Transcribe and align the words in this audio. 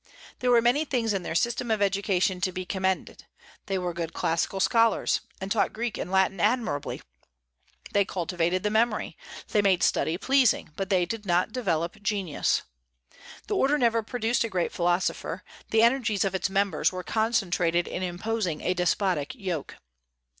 There 0.39 0.49
were 0.49 0.63
many 0.63 0.83
things 0.83 1.13
in 1.13 1.21
their 1.21 1.35
system 1.35 1.69
of 1.69 1.79
education 1.79 2.41
to 2.41 2.51
be 2.51 2.65
commended; 2.65 3.27
they 3.67 3.77
were 3.77 3.93
good 3.93 4.13
classical 4.13 4.59
scholars, 4.59 5.21
and 5.39 5.51
taught 5.51 5.73
Greek 5.73 5.95
and 5.95 6.09
Latin 6.11 6.39
admirably; 6.39 7.03
they 7.93 8.03
cultivated 8.03 8.63
the 8.63 8.71
memory; 8.71 9.15
they 9.49 9.61
made 9.61 9.83
study 9.83 10.17
pleasing, 10.17 10.71
but 10.75 10.89
they 10.89 11.05
did 11.05 11.27
not 11.27 11.51
develop 11.51 12.01
genius. 12.01 12.63
The 13.45 13.55
order 13.55 13.77
never 13.77 14.01
produced 14.01 14.43
a 14.43 14.49
great 14.49 14.71
philosopher; 14.71 15.43
the 15.69 15.83
energies 15.83 16.25
of 16.25 16.33
its 16.33 16.49
members 16.49 16.91
were 16.91 17.03
concentrated 17.03 17.87
in 17.87 18.01
imposing 18.01 18.61
a 18.61 18.73
despotic 18.73 19.35
yoke. 19.35 19.75